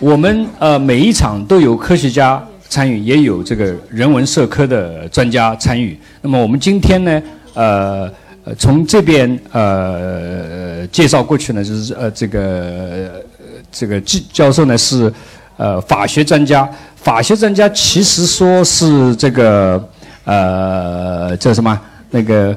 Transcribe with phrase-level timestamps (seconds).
[0.00, 5.98] 我们呃每一场都有科学家参与，也有这个人文社科的专家参与。
[6.22, 7.22] 那么我们今天呢，
[7.54, 8.08] 呃，
[8.56, 13.24] 从这边呃介绍过去呢，就是呃这个
[13.72, 15.12] 这个教教授呢是
[15.56, 19.88] 呃法学专家，法学专家其实说是这个
[20.22, 21.76] 呃叫什么
[22.10, 22.56] 那个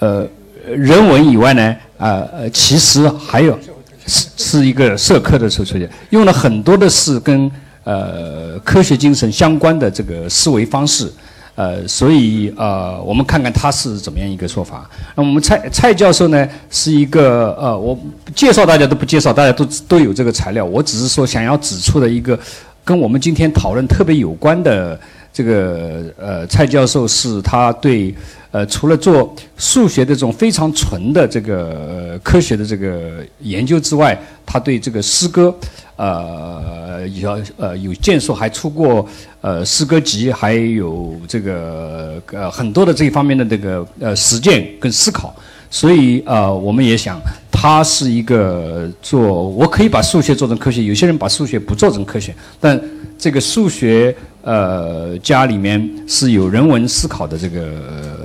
[0.00, 0.26] 呃
[0.66, 3.56] 人文以外呢，呃呃其实还有。
[4.06, 7.50] 是是一个社科的社科学，用了很多的是跟
[7.84, 11.10] 呃科学精神相关的这个思维方式，
[11.54, 14.88] 呃，所以呃，我们看看他是怎么样一个说法。
[15.14, 17.98] 那我们蔡蔡教授呢，是一个呃，我
[18.34, 22.38] 介绍大家都不介绍，大家都都有这个材料，我只是说想要指出的一个
[22.84, 24.98] 跟我们今天讨论特别有关的
[25.32, 28.14] 这个呃，蔡教授是他对。
[28.52, 35.54] 呃，除了做数学的这种非常纯的这个科学的这个研究之外，他对这个诗歌，
[35.96, 39.08] 呃，有呃有建树，还出过
[39.40, 45.34] 呃诗歌集，还有这个呃很多的这一方面的这个呃实践跟思考。
[45.70, 47.18] 所以呃，我们也想，
[47.50, 52.78] 他是一个做，我可以把数学做成科学，有些人把数学不做成科学，但
[53.16, 58.20] 这个数学呃家里面是有人文思考的这个。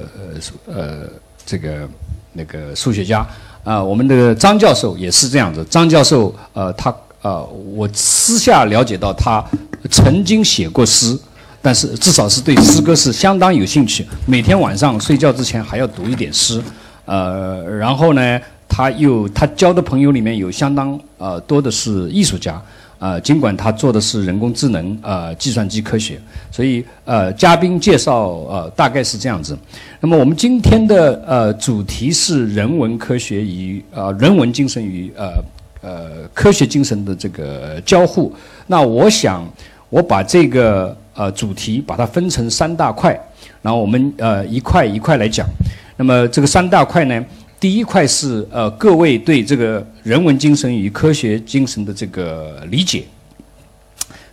[0.65, 1.07] 呃，
[1.45, 1.87] 这个
[2.33, 3.25] 那个数学家
[3.63, 5.65] 啊，我们的张教授也是这样子。
[5.69, 7.43] 张教授，呃，他呃，
[7.73, 9.43] 我私下了解到他
[9.89, 11.17] 曾经写过诗，
[11.61, 16.61] 但是至少是对诗歌是相当有兴趣，每天晚上睡觉之前还要读一点诗。
[17.05, 22.61] 呃，然后呢，他又他交的朋友里面有相当呃多的是艺术家。
[22.99, 26.19] 啊，尽管他做的是人工智能啊，计算机科学，
[26.51, 29.57] 所以呃，嘉宾介绍呃大概是这样子。
[29.99, 35.33] 那么我们今天的呃主题是人文科学与呃人文精神与呃
[35.81, 38.33] 呃科学精神的这个交互。
[38.65, 39.47] 那我想
[39.89, 43.19] 我把这个呃主题把它分成三大块，
[43.61, 45.47] 然后我们呃一块一块来讲。
[45.95, 47.25] 那么这个三大块呢？
[47.59, 53.03] 第一块是呃各位对这个人文精神与科学精神的这个理解。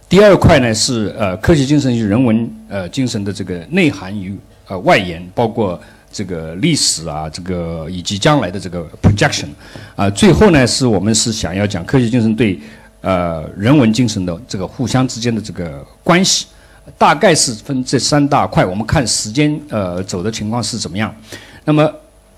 [0.08, 4.36] 第二块呢是呃科学精神与人文呃精神的这个内涵与
[4.68, 5.80] 呃外延，包括
[6.12, 9.48] 这个历史啊，这个以及将来的这个 projection。
[9.96, 12.60] 啊，最后呢是我们是想要讲科学精神对
[13.00, 16.46] 呃人文精神的这个互相之间的这个关系，
[16.98, 18.66] 大概是分这三大块。
[18.66, 21.12] 我们看时间呃走的情况是怎么样。
[21.64, 21.90] 那么。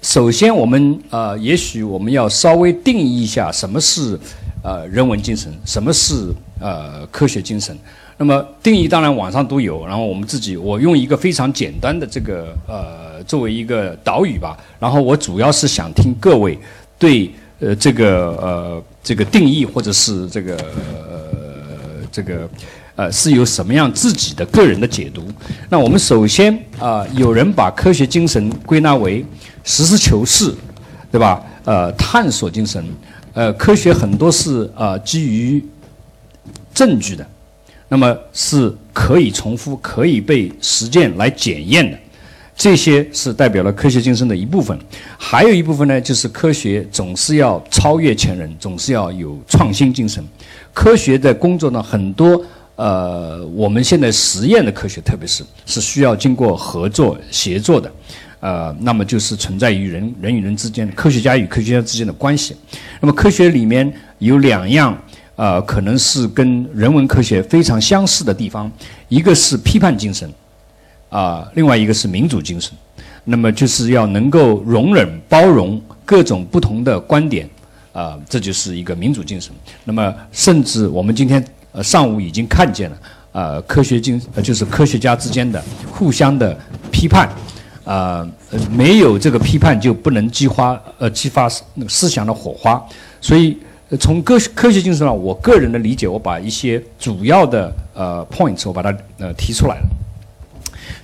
[0.03, 4.19] 首先，我们呃，也许我们要稍微定义一下什么是
[4.63, 7.77] 呃人文精神，什么是呃科学精神。
[8.19, 14.57] 那么定义当然网上都有，然后我们自己我用一个非常简单的这个呃作为一个导语吧。
[14.79, 16.59] 然后我主要是想听各位
[16.99, 17.31] 对
[17.61, 22.49] 呃这个呃这个定义或者是这个呃这个
[22.97, 25.23] 呃是有什么样自己的个人的解读。
[25.71, 29.25] 那我们首先啊，有人把科学精神归纳为。
[29.69, 30.55] 实事求是，
[31.11, 31.43] 对吧？
[31.65, 32.85] 呃，探索精神，
[33.35, 35.61] 呃，科学很多是呃基于
[36.73, 37.27] 证据的，
[37.89, 41.99] 那么是可以重复、可以被实践来检验的，
[42.57, 44.79] 这些是代表了科学精神的一部分。
[45.19, 50.25] 还有一部分呢，就是科学总是要超越前人，总是要有创新精神。
[50.73, 52.41] 科学的工作呢，很多
[52.77, 57.91] 呃，我们现在实验的科学，特别是是需要经过合作协作的。
[58.41, 62.55] 呃，那么就是存在于人人与人之间，科学家与科学家之间的关系。
[63.01, 64.97] 那么科学里面有两样，
[65.37, 68.71] 呃，可能是跟人文科学非常相似的地方，
[69.09, 70.31] 一个是批判精神，
[71.09, 72.73] 啊，另外一个是民主精神。
[73.25, 77.49] 那么就是要能够容忍、包容各种不同的观点，
[77.93, 79.51] 啊，这就是一个民主精神。
[79.83, 81.45] 那么甚至我们今天
[81.77, 82.97] 呃上午已经看见了，
[83.33, 86.59] 啊，科学精呃就是科学家之间的互相的
[86.91, 87.29] 批判。
[87.85, 88.27] 啊，
[88.73, 91.49] 没有这个批判就不能激发呃激发
[91.89, 92.85] 思想的火花，
[93.21, 93.57] 所以
[94.01, 99.89] 从科科学精神上，我个人的理解，我把一些主要的呃 points 我把它呃提出来了。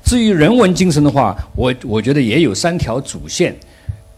[0.02, 3.54] 至于人文精神的话，我我觉得也有三条主线。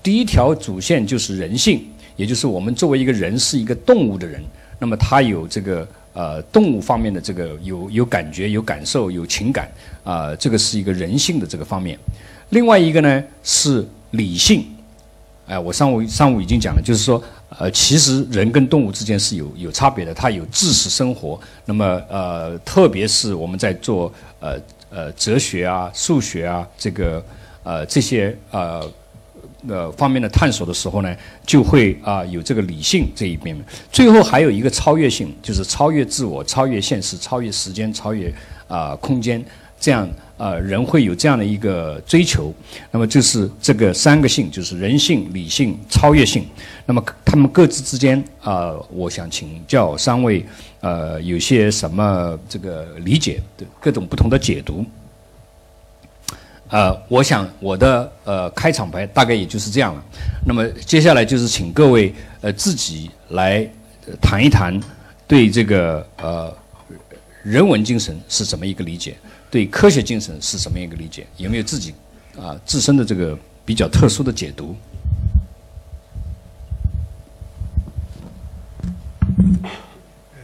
[0.03, 1.85] 第一条主线就是人性，
[2.17, 4.43] 也就是我们作为一个人是一个动物的人，
[4.79, 9.71] 那么他有这个呃动物方面的这个有有感觉、有感受、有情感
[10.03, 11.99] 啊，这个是一个人性的这个方面。
[12.51, 14.65] 另外一个呢是理性，
[15.47, 17.23] 哎，我上午上午已经讲了，就是说，
[17.59, 21.39] 呃，其实人跟动物之间是有有差别的，它有知识生活。
[21.65, 24.57] 那么，呃，特别是我们在做呃
[24.91, 27.25] 呃哲学啊、数学啊，这个
[27.65, 28.89] 呃这些呃
[29.69, 31.17] 呃方面的探索的时候呢，
[31.47, 33.57] 就会啊有这个理性这一边。
[33.91, 38.33] 最后还有一个超越性，就是超越自我、超越现实、超越时间、超越
[38.69, 39.45] 啊空间，
[39.79, 42.53] 这样啊人会有这样的一个追求。
[42.91, 46.47] 那么就是这个三个性，就是人性、理性、超越性。
[46.87, 50.45] 那么他们各自之间啊，我想请教三位，
[50.81, 54.85] 呃，有些什么这个理解的各种不同的解读。
[56.75, 60.03] 呃，我想我的呃开场白大概也就是这样了。
[60.45, 63.65] 那么接下来就是请各位呃自己来
[64.21, 64.83] 谈一谈
[65.25, 66.53] 对这个呃
[67.45, 69.17] 人文精神是怎么一个理解，
[69.53, 71.95] 对科学精神是什么一个理解，有没有自己
[72.37, 74.75] 啊自身的这个比较特殊的解读？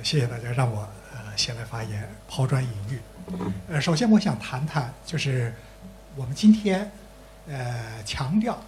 [0.04, 3.00] 谢谢大家让我呃先来发言，抛砖引玉。
[3.68, 5.52] 呃，首先我想谈谈就是。
[6.16, 6.90] 我们今天，
[7.46, 8.60] 呃，强调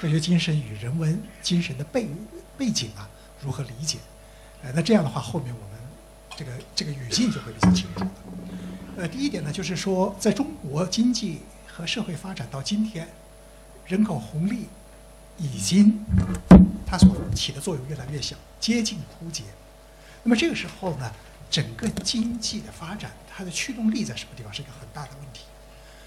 [0.00, 2.08] 科学精神与人文精神的背
[2.56, 3.08] 背景啊，
[3.42, 3.98] 如何理解？
[4.62, 5.78] 呃，那这样的话，后面我们
[6.36, 8.10] 这个这个语境就会比较清楚了。
[8.96, 13.06] 呃，第一点呢，就是说，在中国经济和社会发展到今天，
[13.86, 14.66] 人口红利
[15.36, 16.02] 已经
[16.86, 19.44] 它所起的作用越来越小，接近枯竭。
[20.22, 21.12] 那么这个时候呢，
[21.50, 25.42] 整个经济的发展，它的驱动力在什么地方，是一个很大的问题。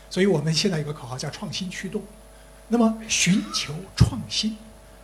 [0.10, 2.04] 所以我们现在有个口号叫“创新驱动”，
[2.68, 4.58] 那么寻求创新，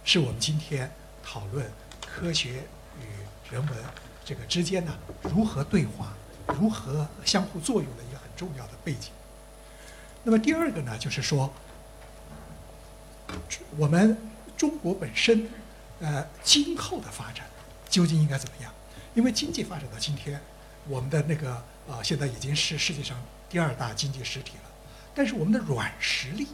[0.03, 0.91] 是我们今天
[1.23, 1.69] 讨论
[2.05, 2.63] 科学
[2.99, 3.77] 与人文
[4.23, 6.13] 这个之间呢如何对话、
[6.59, 9.11] 如何相互作用的一个很重要的背景。
[10.23, 11.53] 那么第二个呢，就是说，
[13.77, 14.17] 我们
[14.57, 15.47] 中国本身，
[15.99, 17.45] 呃，今后的发展
[17.87, 18.73] 究竟应该怎么样？
[19.13, 20.41] 因为经济发展到今天，
[20.87, 21.53] 我们的那个
[21.87, 23.15] 啊，现在已经是世界上
[23.47, 24.63] 第二大经济实体了。
[25.15, 26.47] 但是我们的软实力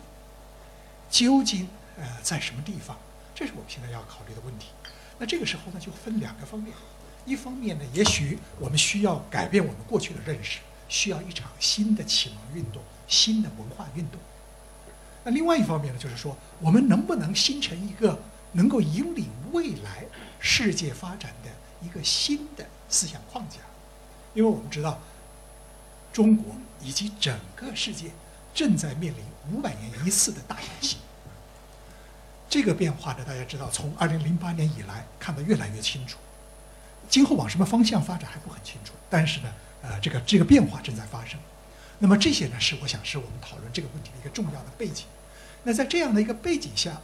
[1.10, 1.68] 究竟
[1.98, 2.96] 呃在什么地方？
[3.34, 4.68] 这是我们现在要考虑的问题。
[5.18, 6.74] 那这个时候呢，就分两个方面。
[7.26, 14.20] 一方面呢，也许我们需要改变我们过去的认识，需要一场新的启蒙运动、新的文化运动。
[15.24, 18.18] 那另外一方面呢，就是说我们能不能形成一个
[18.54, 20.06] 能够引领未来
[20.40, 21.50] 世界发展的
[21.82, 23.58] 一个新的思想框架？
[24.34, 25.00] 因为我们知道，
[26.14, 28.12] 中国以及整个世界。
[28.54, 30.98] 正在面临五百年一次的大变形。
[32.50, 36.18] 这个变化呢，大家知道，从二零零八年以来看得越来越清楚。
[37.10, 41.40] 今后往什么方向发展还不很清楚，但是呢，呃，这个这个变化正在发生。
[42.00, 45.06] 那么这些呢，是我想是我们讨论这个问题的一个重要的背景。
[45.64, 47.00] 那在这样的一个背景下，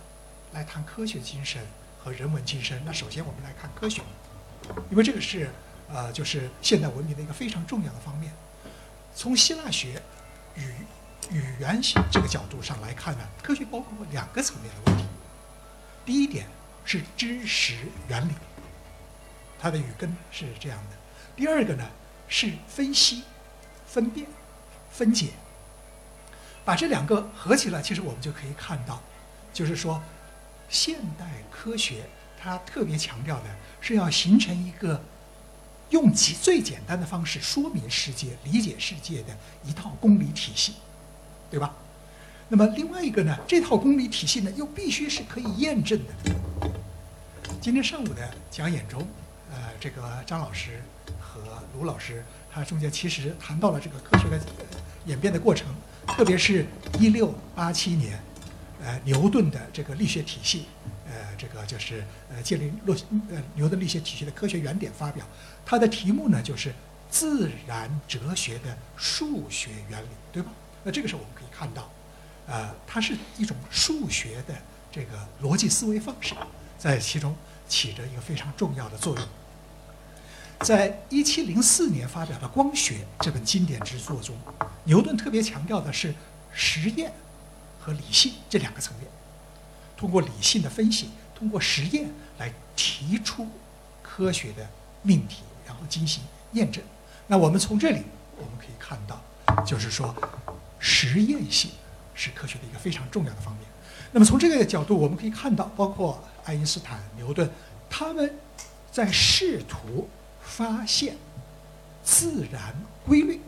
[0.53, 1.61] 来谈科学精神
[2.03, 2.81] 和人文精神。
[2.85, 4.01] 那首先我们来看科学，
[4.89, 5.49] 因为这个是
[5.89, 8.33] 呃，就是现代文明的一个非常重要的方面。
[9.15, 10.01] 从希腊学
[10.55, 10.73] 与
[11.31, 15.05] 语言学这个角度上来看呢，科学包括两个层面的问题。
[16.05, 16.47] 第一点
[16.85, 17.75] 是知识
[18.07, 18.33] 原理，
[19.59, 20.95] 它的语根是这样的；
[21.35, 21.85] 第二个呢
[22.27, 23.23] 是分析、
[23.85, 24.25] 分辨、
[24.91, 25.31] 分解。
[26.63, 29.01] 把这两个合起来，其实我们就可以看到，
[29.53, 30.01] 就是说，
[30.69, 33.45] 现代科学它特别强调的
[33.79, 35.01] 是要形成一个
[35.91, 40.73] 用极最简单的方式说明世界、理解世界的一套公理体系。
[41.49, 41.73] 对吧？
[42.49, 46.31] 那么另外一个呢，这套公理体系呢，又必须是可以验证的。
[47.59, 49.05] 今天上午的讲演中，
[49.51, 50.81] 呃，这个张老师
[51.19, 51.41] 和
[51.73, 54.39] 卢老师，他中间其实谈到了这个科学的
[55.05, 55.67] 演变的过程，
[56.07, 56.65] 特别是
[56.99, 58.17] 一六八七年，
[58.81, 60.67] 呃，牛顿的这个力学体系，
[61.05, 62.01] 呃，这个就是
[62.33, 62.95] 呃建立洛
[63.29, 65.25] 呃牛顿力学体系的科学原点发表，
[65.65, 66.73] 它的题目呢就是
[67.09, 70.49] 自然哲学的数学原理，对吧？
[70.83, 71.89] 那这个时候我们可以看到，
[72.47, 74.55] 呃，它是一种数学的
[74.91, 76.33] 这个逻辑思维方式，
[76.77, 77.35] 在其中
[77.67, 79.27] 起着一个非常重要的作用。
[80.61, 84.35] 在一七零四年发表的《光学》这本经典之作中，
[84.85, 86.15] 牛顿特别强调的是
[86.53, 87.11] 实验
[87.79, 89.07] 和理性这两个层面，
[89.95, 93.47] 通过理性的分析，通过实验来提出
[94.01, 94.67] 科学的
[95.03, 96.83] 命题，然后进行验证。
[97.27, 98.01] 那我们从这里
[98.37, 99.21] 我们可以看到，
[99.63, 100.15] 就是说。
[100.79, 101.71] 实验性
[102.13, 103.63] 是科学的一个非常重要的方面。
[104.11, 107.49] 那么从这个角度，我们可以看到，包括爱因斯坦、牛顿，
[107.89, 108.33] 他们
[108.91, 110.07] 在试图
[110.41, 111.17] 发现
[112.03, 112.73] 自然
[113.05, 113.41] 规律，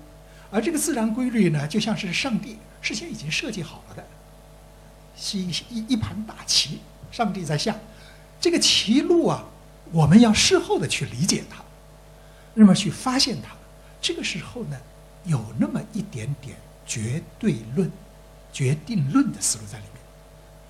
[0.51, 4.05] 而这个自然规律呢，就像是上帝事先已经设计好了的，
[5.33, 6.81] 一一一盘大棋，
[7.12, 7.75] 上帝在下，
[8.41, 9.45] 这个棋路啊，
[9.91, 11.63] 我们要事后的去理解它，
[12.53, 13.55] 那么去发现它。
[14.01, 14.77] 这个时候呢，
[15.24, 16.57] 有那么一点点。
[16.89, 17.89] 绝对论、
[18.51, 20.00] 决定论的思路在里面。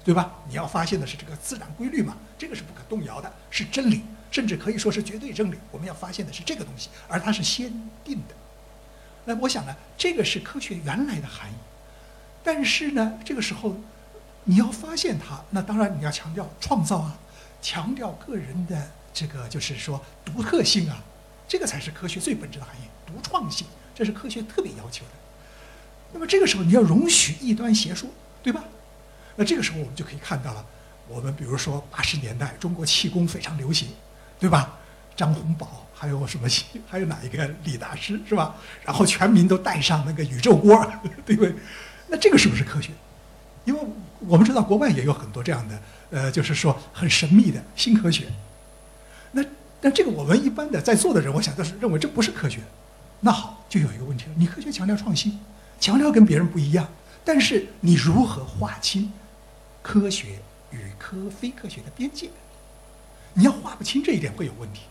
[0.01, 0.33] 对吧？
[0.47, 5.55] 你要发现的是这个自然规律嘛，这个是不可动摇的，是真理，甚至可以说是绝对真理。
[5.71, 7.71] 我们要发现的是这个东西，而它是先
[8.03, 8.33] 定的。
[9.25, 11.55] 那我想呢，这个是科学原来的含义。
[12.43, 13.75] 但是呢，这个时候
[14.45, 17.19] 你要发现它，那当然你要强调创造啊，
[17.61, 21.03] 强调个人的这个就是说独特性啊，
[21.47, 25.11] 这个才是科学最本质的含义，独创性，这是科学特别要求的。
[26.11, 28.09] 那么这个时候你要容许异端邪说，
[28.41, 28.63] 对吧？
[29.35, 30.65] 那这个时候我们就可以看到了，
[31.07, 33.89] 我们比如说八十年代中国气功非常流行，
[34.39, 34.77] 对吧？
[35.15, 36.47] 张洪宝还有什么？
[36.89, 38.55] 还有哪一个李大师是吧？
[38.83, 40.85] 然后全民都带上那个宇宙锅，
[41.25, 41.53] 对不对？
[42.07, 42.91] 那这个是不是科学？
[43.65, 43.79] 因为
[44.19, 48.27] 我们知道国外也有很多这样的，呃，就是说很神秘的新科学。
[49.31, 49.43] 那
[49.81, 52.59] 那这个我们一般的在座的人，我想都是认为这不是科学。
[53.19, 55.39] 那好，就有一个问题了：你科学强调创新。
[55.79, 56.87] 强调跟别人不一样，
[57.23, 59.11] 但是你如何划清
[59.81, 60.39] 科学
[60.71, 62.29] 与科非科学的边界？
[63.33, 64.81] 你要划不清这一点会有问题。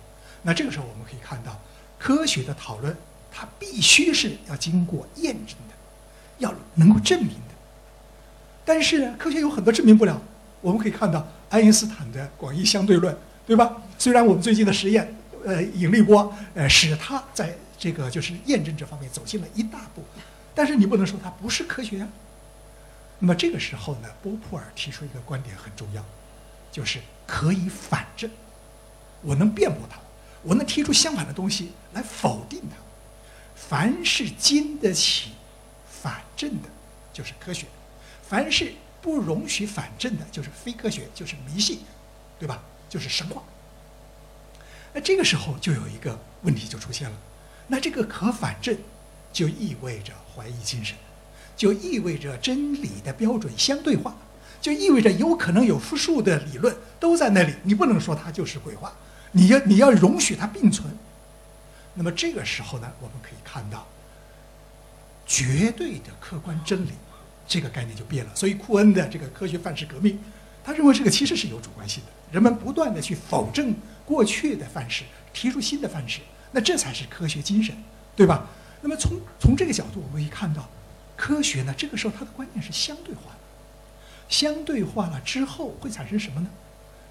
[0.42, 1.60] 那这个时候我们可以看到，
[1.98, 2.96] 科学的讨论
[3.30, 5.74] 它必须是要经过验证的，
[6.38, 7.54] 要能够证明的。
[8.64, 10.20] 但是，科学有很多证明不了。
[10.60, 13.16] 我们可以看到爱因斯坦的广义相对论，
[13.46, 13.76] 对吧？
[13.98, 15.14] 虽然我们最近的实验，
[15.44, 20.02] 呃，引力波，呃，使他在这个就是验证这方面走进了一大步。
[20.58, 22.08] 但是你不能说它不是科学啊。
[23.20, 26.04] 那么这个时候呢，波普尔提出一个观点很重要，
[26.72, 28.28] 就是可以反证。
[29.22, 30.00] 我能辩驳它，
[30.42, 32.74] 我能提出相反的东西来否定它。
[33.54, 35.30] 凡是经得起
[35.88, 36.68] 反证的，
[37.12, 37.66] 就是科学；
[38.28, 41.78] 凡是不容许反证的，就是非科学，就是迷信，
[42.36, 42.60] 对吧？
[42.88, 43.40] 就是神话。
[44.92, 47.16] 那这个时候就有一个问题就出现了，
[47.68, 48.76] 那这个可反证。
[49.32, 50.96] 就意味着怀疑精神，
[51.56, 54.16] 就意味着真理的标准相对化，
[54.60, 58.92] 就意味着有可能有复数的理论都在那里，你不能说它就是鬼话，
[59.32, 60.88] 你要你要容许它并存。
[61.94, 63.86] 那么这个时候呢，我们可以看到，
[65.26, 66.90] 绝对的客观真理
[67.46, 68.30] 这个概念就变了。
[68.34, 70.18] 所以库恩的这个科学范式革命，
[70.64, 76.20] 他认为这个其实是有主观性的，人们不断的去否证过去的范式，提出新的范式，
[76.52, 77.76] 那这才是科学精神，
[78.14, 78.46] 对吧？
[78.80, 80.68] 那么从从这个角度，我们可以看到，
[81.16, 83.38] 科学呢，这个时候它的观念是相对化的。
[84.28, 86.48] 相对化了之后会产生什么呢？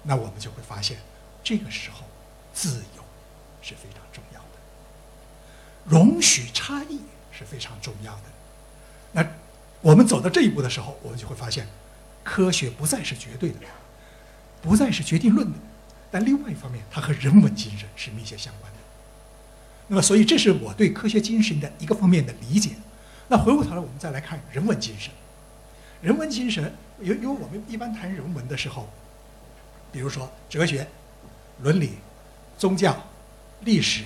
[0.04, 0.98] 那我们就会发现，
[1.42, 2.04] 这个时候
[2.54, 3.02] 自由
[3.60, 4.46] 是非常重要的，
[5.84, 7.00] 容许差异
[7.32, 8.22] 是非常重要的。
[9.10, 9.26] 那
[9.80, 11.66] 我们走到这一步的时候，我们就会发现，
[12.22, 13.58] 科学不再是绝对的，
[14.62, 15.58] 不再是决定论的，
[16.12, 18.77] 但另外一方面，它和人文精神是密切相关的。
[19.88, 22.70] 那么，所以这是我对科学精神的一个方面的理解。
[23.26, 25.10] 那回过头来，我们再来看人文精神。
[26.00, 28.88] 人文精神，因因为我们一般谈人文的时候，
[29.90, 30.86] 比如说哲学、
[31.62, 31.92] 伦理、
[32.56, 32.96] 宗教、
[33.62, 34.04] 历史、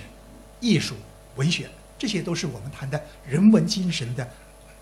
[0.60, 0.94] 艺术、
[1.36, 4.26] 文学，这些都是我们谈的人文精神的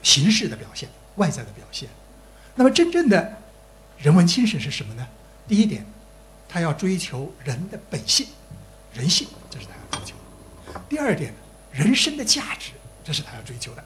[0.03, 1.89] 形式的表现、外在的表现。
[2.55, 3.37] 那么，真正的
[3.99, 5.07] 人文精神是什么呢？
[5.49, 5.85] 第一点，
[6.49, 8.27] 他要追求人的本性、
[8.93, 9.27] 人性，
[10.91, 11.33] 第二点，
[11.71, 12.73] 人生的价值，
[13.05, 13.85] 这是他要追求的。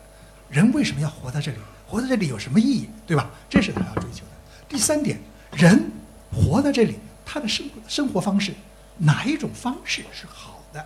[0.48, 1.58] 人为什么要活在这里？
[1.86, 2.88] 活在这里有什么意义？
[3.06, 3.30] 对吧？
[3.50, 4.30] 这是他要追求的。
[4.66, 5.20] 第三点，
[5.52, 5.92] 人
[6.32, 8.54] 活在这里，他的生生活方式
[8.96, 10.84] 哪一种方式是好的？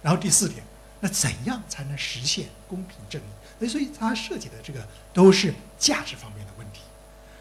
[0.00, 0.64] 然后第四点，
[0.98, 3.24] 那怎样才能实现公平正义？
[3.58, 6.80] 那所以他设计的这个都是价值方面的问题。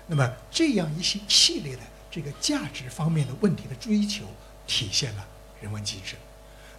[0.07, 4.25] 那么这样一些系列的这个价值方面的问题的追求，
[4.65, 5.25] 体现了
[5.61, 6.19] 人文精神。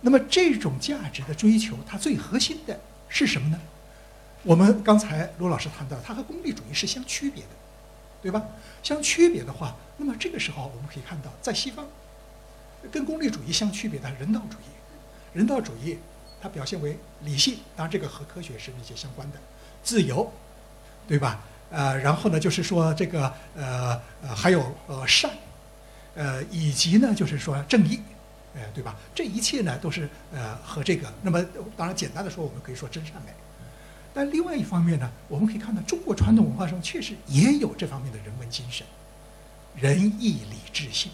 [0.01, 2.79] 那么这种价值的追求，它最核心的
[3.09, 3.59] 是什么呢？
[4.45, 7.49] 我们刚才罗老师谈到，它和功利主义是相区别的，
[8.23, 8.43] 对吧？
[8.83, 11.85] 相区别的话，那么这个时候我们可以看到，在西方，
[12.93, 15.99] 跟功利主义相区别的人道主义，人道主义
[16.41, 19.39] 它表现为理性，当然这个和科学是密切相关的，
[19.83, 20.33] 自由，
[21.09, 21.41] 对吧？
[21.71, 25.31] 呃，然后呢，就是说这个呃呃还有呃善，
[26.15, 28.01] 呃以及呢就是说正义。
[28.57, 28.97] 哎，对吧？
[29.15, 31.13] 这一切呢，都是呃和这个。
[31.23, 31.45] 那么，
[31.77, 33.33] 当然简单的说，我们可以说真善美。
[34.15, 38.85] 但另外一方面呢，我们可以看到中国传统文化中确实也有这方面的人文精神，
[39.77, 41.13] 仁义礼智信，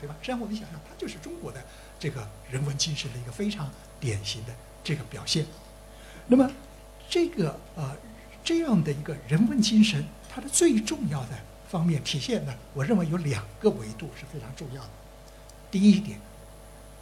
[0.00, 0.14] 对吧？
[0.20, 1.62] 实际上我们想想，它就是中国的
[1.98, 3.68] 这个人文精神的一个非常
[4.00, 5.44] 典型的这个表现。
[6.26, 6.50] 那么，
[7.10, 7.94] 这个呃
[8.42, 11.30] 这样的一个人文精神，它的最重要的
[11.68, 14.90] 方面体现呢，我认为有两个维度是非常重要的。
[15.70, 16.18] 第一点。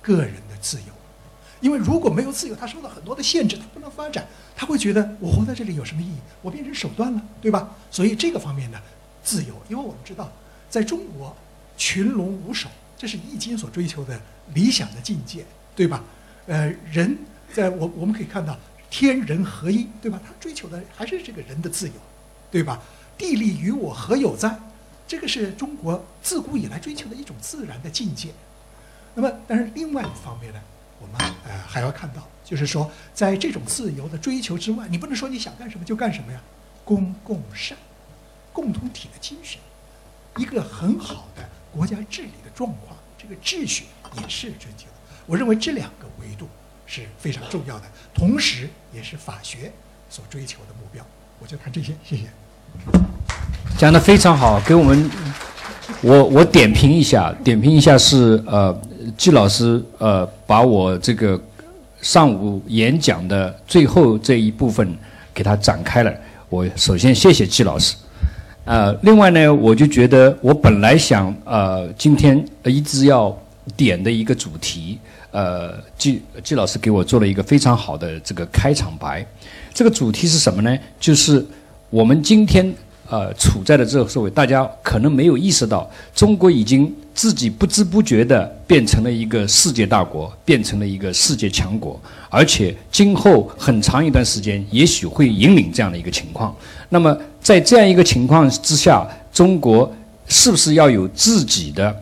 [0.03, 0.93] 个人的自由，
[1.61, 6.17] 因为如果没有自由，他受到很多的限制，他不能发展，他会觉得我活在这里有什么意义？
[6.43, 7.75] 我变成手段了，对吧？
[7.91, 8.81] 所以这个方面呢，
[9.23, 10.31] 自由，因为我们知道，
[10.69, 11.35] 在中国，
[11.77, 14.21] 群龙无首，这是易经所追求的
[14.55, 16.05] 理想的境界，对吧？
[16.47, 17.19] 呃，人
[17.53, 18.57] 在我我们可以看到
[18.89, 20.21] 天人合一，对吧？
[20.25, 21.95] 他追求的还是这个人的自由，
[22.51, 22.81] 对吧？
[23.19, 24.59] 地利与我何有哉？
[25.09, 28.29] 这个是中国自古以来追求的一种自然的境界。
[29.17, 30.61] 那么，但是另外一方面呢，
[31.01, 31.17] 我们
[31.49, 36.39] 呃还要看到，就是说，在这种自由的追求之外，你不能说你想干什么就干什么呀。
[36.85, 37.77] 公共善，
[38.53, 39.59] 共同体的精神，
[40.37, 41.43] 一个很好的
[41.73, 43.87] 国家治理的状况，这个秩序
[44.21, 44.87] 也是追求。
[45.25, 46.47] 我认为这两个维度
[46.87, 49.73] 是非常重要的，同时也是法学
[50.11, 51.03] 所追求的目标。
[51.41, 52.25] 我就谈这些，谢谢。
[53.77, 55.11] 讲的非常好，给我们，
[56.03, 58.81] 我我点评一下，点评一下是呃，
[59.17, 61.41] 季老师呃，把我这个
[62.01, 64.97] 上午演讲的最后这一部分
[65.35, 66.13] 给他展开了。
[66.49, 67.95] 我首先谢谢季老师，
[68.65, 73.37] 呃，另外呢，我就觉得我本来想呃，今天一直要
[73.77, 74.99] 点的一个主题，
[75.31, 79.27] 呃，季季老师给我做了一个非常好的这个开场白。
[79.75, 80.79] 这个主题是什么呢？
[80.99, 81.45] 就是
[81.91, 82.75] 我们今天。
[83.09, 96.53] 呃，处在的这个社会，大家可能没有意识到，中国已经自己不知不觉地变成了一个世界大国，变成了一个世界强国，而且今后很长一段时间，也许会引领这样的一个情况。
[96.89, 99.95] 那么，在这样一个情况之下，中国
[100.27, 101.95] 是不是要有自己的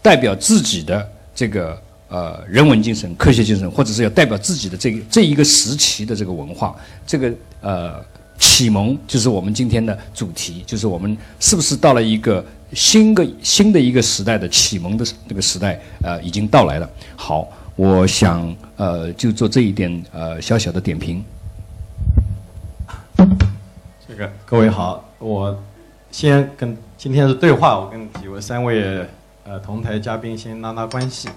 [0.00, 1.04] 代表自己的
[1.34, 1.76] 这个
[2.08, 6.76] 呃人文精神、科学精神，或者是要代表自己的这个这一个时期的这个文化？
[7.04, 8.04] 这个呃。
[8.38, 16.88] 启蒙就是我们今天的主题，就是我们是不是到了一个新的新的一个时代的启蒙的这个时代，呃，已经到来了。
[17.16, 21.24] 好，我想呃，就做这一点呃小小的点评。
[24.06, 25.60] 这个各位好，我
[26.12, 29.04] 先跟今天是对话，我跟几位三位
[29.44, 31.28] 呃同台嘉宾先拉拉关系，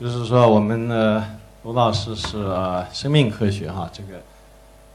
[0.00, 1.22] 就是说我们呢，
[1.64, 4.22] 罗老师是呃生命科学哈，这个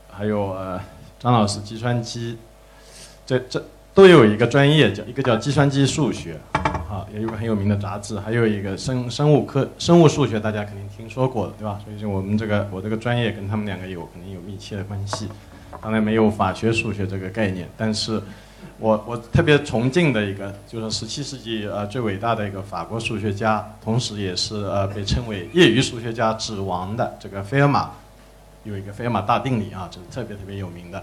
[0.09, 0.81] 还有呃。
[1.19, 2.37] 张老师，计算机，
[3.25, 11.79] 这这都有一个专业，叫一个叫计算机数学，啊，也有个很有名的杂志，还有一个生生物科生物数学，大家肯定听说过的，对吧？
[11.83, 15.29] 所以说我们这个我这个专业跟他们两个有肯定有密切的关系。
[15.81, 18.21] 当然没有法学数学这个概念，但是
[18.79, 27.91] 我我特别崇敬的一个，就是十七世纪呃最伟大的一个法国数学家，同时也是呃被称为业余数学家之王的这个费尔马。
[28.65, 31.01] 有一个费马大定理啊，这是特别特别有名的。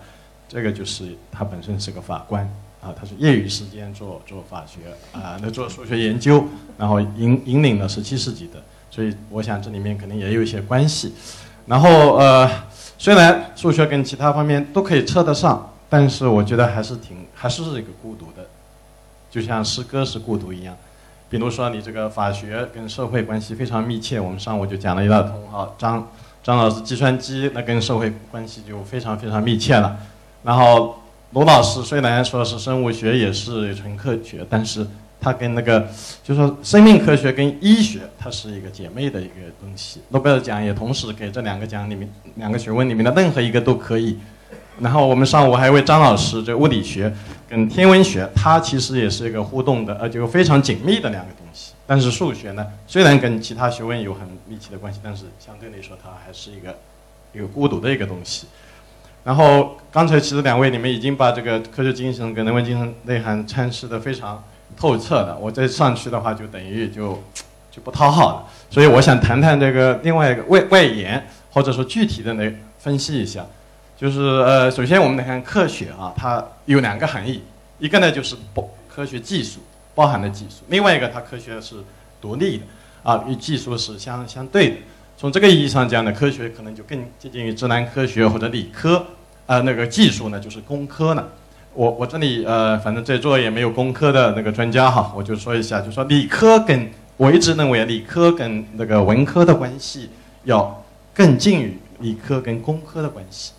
[0.49, 2.45] 这个就是他本身是个法官
[2.83, 4.81] 啊，他是业余时间做做法学
[5.19, 6.45] 啊，那做数学研究，
[6.77, 8.63] 然后引引领了十七世纪的。
[8.91, 11.15] 所以我想这里面肯定也有一些关系。
[11.65, 12.51] 然后呃，
[12.99, 18.47] 虽然数学跟其他方面都可以测得上，但是我觉得还是挺还是一个孤独的，
[19.31, 20.77] 就像诗歌是孤独一样。
[21.31, 26.07] 比如说你这个法学跟社会关系非常密切，我们上午就讲了一大通啊，张。
[26.43, 29.97] 张老师，计算机那跟社会关系就非常非常密切了。
[30.43, 31.01] 然后
[31.33, 34.87] 罗老师虽然说是生物学也是纯科学，但是
[35.21, 35.87] 他跟那个
[36.25, 40.01] 就说生命科学跟医学，它是一个姐妹的一个东西。
[40.09, 44.19] 诺贝尔奖也同时给这两个奖里面两个学问里面的任何一个都可以。
[44.81, 47.13] 然后我们上午还为张老师这物理学
[47.49, 51.31] 跟天文学，它其实也是一个互动的，呃，就非常紧密的两个。
[51.87, 56.79] 但是数学呢，虽然跟其他学问有很密切的关系，但是相对来说，它还是一个
[57.33, 58.47] 一个孤独的一个东西。
[59.25, 64.43] 然后刚才其实两位你们已经把这个科学精神跟人文精神内涵阐释的非常
[64.77, 67.23] 透彻了，我再上去的话就等于就
[67.71, 68.45] 就不讨好了。
[68.71, 73.47] 所以我想谈谈这个另外一个外外延，或者说具体的来分析一下。
[73.97, 77.43] 就是呃，首先我们来看科学啊，它有两个含义，
[77.79, 79.61] 一个呢就是不科学技术
[79.95, 81.77] 包含的技术，另外一个它科学是
[82.21, 82.65] 独立的
[83.03, 84.77] 啊，与技术是相相对的。
[85.19, 89.05] 从这个意义上讲呢，科学可能就更接近于自然科学或者理科，
[89.47, 91.25] 啊，那个技术呢就是工科呢。
[91.75, 100.11] 我我这里呃，反正在座也没有工科的那个专家哈，我就说一下，就说理科跟我一直认为理科跟那个文科的关系
[100.45, 103.53] 要更近于理科跟工科的关系。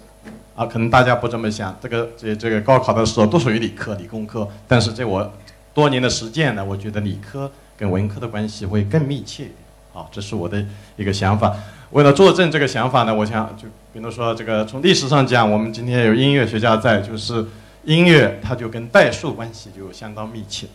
[0.56, 5.34] 啊，可能大家不这么想，这个这这个高考的时候都属于理科、理工科，但是在我
[5.74, 9.48] 多年的实践呢，我觉得理科跟文科的关系会更密切。
[9.92, 10.64] 好，这是我的
[10.96, 11.56] 一个想法。
[11.92, 17.46] 为了作证这个想法呢，我想就比如说这个从历史上讲，我们今天有音乐学家在，就是
[17.84, 20.68] 音乐它就跟代数关系就相当密切。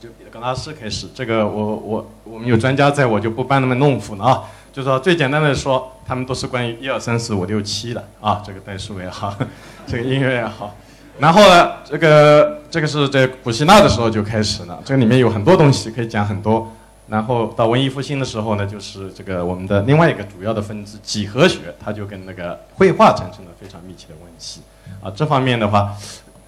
[0.00, 4.44] 就比格拉斯开始，这个我我我们有专家在，我就不班那么弄斧了啊。
[4.72, 9.36] 就说最简单的说，他们都是关于一二三四五六七的啊，这个代数也好，
[9.88, 10.74] 这个音乐也好，
[11.18, 16.70] 然后呢，这个这个是在古希腊的时候就开始了，这个里面有很多东西可以讲很多。
[17.08, 24.60] 然后到文艺复兴的时候呢，就是这个我们的另外一个主要的分支几何学，它就跟那个绘画产生了非常密切的关系。
[25.02, 25.94] 啊，这方面的话，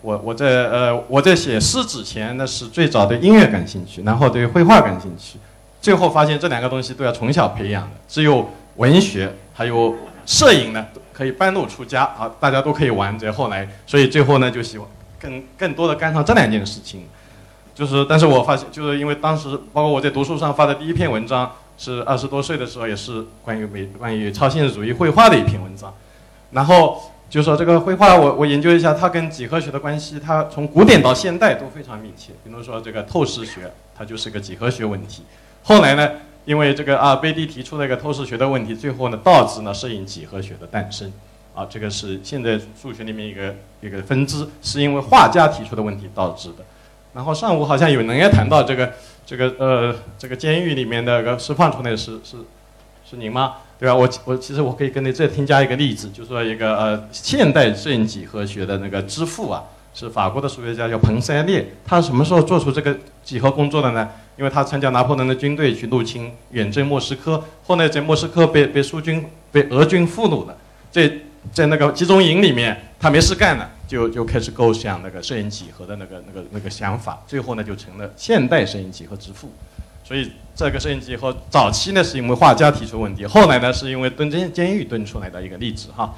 [0.03, 5.39] 我我在呃我在写诗之前呢，是最早对音乐感兴趣，然后对绘画感兴趣，
[5.81, 9.95] 最后发现这两个东西都要从小培养的，只有文学还有
[10.27, 13.19] 摄影呢可以半路出家啊，大家都可以玩。
[13.19, 17.07] 这后来，所以最后呢就希望更更多的干上这两件事情。
[17.75, 25.95] 就是，但是我发现，就是因为当时，包括我在读书上发的第一篇文章，是二十多岁的时候，也是关于美，关于超现实主义绘画的一篇文章。
[26.51, 32.33] 然后就说这个绘画，我我研究一下它跟几何学的关系，它从古典到现代都非常密切。
[32.45, 35.23] 比如说这个透视学，它就是个几何学问题。
[35.63, 36.11] 后来呢，
[36.51, 41.13] 因为这个阿尔卑蒂提出了一个透视学的问题，最后呢导致呢摄影几何学的诞生。
[41.55, 46.65] 啊，这个是现在数学里面一个一个分支，是因为画家提出的问题导致的。
[47.15, 48.93] 然后上午好像有人也谈到这个，
[49.25, 52.39] 这个呃，这个监狱里面的个释放出来的是是
[53.09, 53.59] 是您吗？
[53.79, 53.95] 对吧？
[53.95, 59.63] 我我其实我可以跟你再添加一个例子，就说一个呃现代摄影几何学的那个之父啊，
[59.95, 61.75] 是法国的数学家叫彭塞列。
[61.87, 64.09] 他什么时候做出这个几何工作的呢？
[64.41, 69.23] 因为他参加拿破仑的军队去入侵远征莫斯科，后来在莫斯科被被苏军
[69.53, 70.57] 被俄军俘虏了，
[70.91, 71.13] 在
[71.53, 73.71] 在那个集中营里面，他没事干了。
[73.87, 79.51] 就就开始构想那个摄影几何的那个那个那个想法，最后呢就成了现代摄影几何之父。
[80.05, 86.15] 所以这个摄影几何早期呢是因为画家提出问题，后来呢是因为蹲监监狱蹲出来的一个例子哈。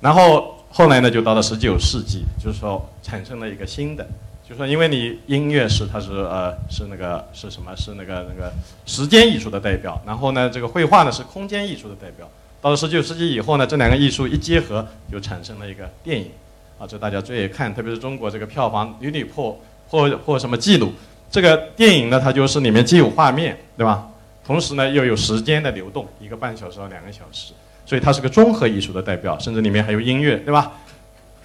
[0.00, 4.06] 然后后来呢就到了十九世纪，就是说产生了一个新的，
[4.48, 8.50] 就说因为你音乐是它是呃是那个是什么是那个那个
[8.86, 12.26] 时间艺术的代表，然后呢这个绘画呢是空间艺术的代表。
[12.62, 16.30] 到了十九世纪以后呢，这两个艺术一结合，就产生了一个电影。
[16.78, 20.92] 啊，这大家最爱看，特别是中国这个票房屡屡破破破什么记录。
[21.30, 24.08] 这个电影呢，它就是里面既有画面，对吧？
[24.46, 27.52] 同时呢，又有时间的流动，一个半小时到两个小时，
[27.84, 30.72] 所以它是个综合艺术的代表，甚至里面还有音乐，对吧？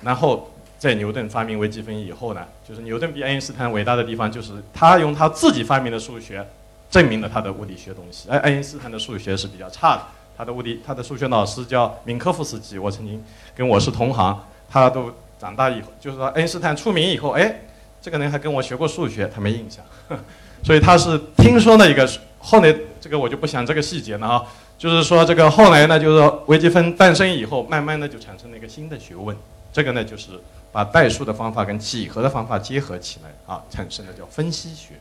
[0.02, 0.50] 然后
[0.84, 6.46] 在牛顿发明微积分以后呢，就是牛顿比爱因斯坦伟大的地方，就是他用他自己发明的数学
[6.92, 8.28] 证明了他的物理学东西。
[8.30, 10.02] 而爱因斯坦的数学是比较差的，
[10.38, 13.24] 他的物理他的数学老师叫明科夫斯基，我曾经
[13.56, 14.38] 跟我是同行，
[14.70, 15.10] 他都。
[15.40, 17.60] 长大以后，就是说爱因斯坦出名以后，哎，
[18.02, 19.84] 这个人还跟我学过数学，他没印象，
[20.64, 22.10] 所以他是听说了一个。
[22.40, 24.46] 后来这个我就不想这个细节了啊，
[24.78, 29.36] 就是说这个后来呢，就是说微积分诞生以后，慢慢的就产生了一个新的学问，
[29.74, 30.30] 这个呢就是
[30.74, 34.96] 把代数的方法跟几何的方法结合起来啊，产生的叫分析学，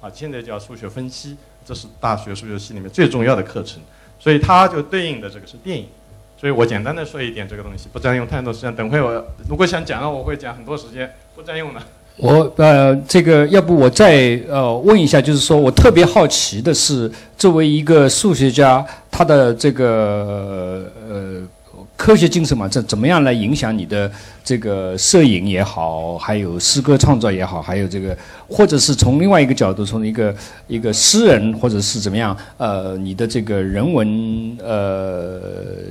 [0.00, 1.36] 啊，现在叫数学分析，
[1.66, 3.78] 这是大学数学系里面最重要的课程，
[4.18, 5.86] 所以它就对应的这个是电影。
[6.40, 8.74] 所以我简单的说一点这个东西，不占用太多时间。
[8.74, 11.82] 等会我如果想讲了，我会讲很多时间，不占用了。
[12.16, 21.46] 我呃，这个要不我再呃问一下，就是说我特别好奇的是，作为一个数学家，他的这个呃。
[21.98, 24.10] 科学精神嘛，这怎么样来影响你的
[24.44, 28.16] 这个摄影也好，还有诗歌创造也好，还有这个，
[28.48, 30.32] 或者是从另外一个角度，从一个
[30.68, 35.40] 一个诗人，或者是怎么样，呃，你的这个人文呃